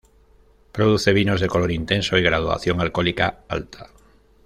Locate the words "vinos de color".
1.13-1.71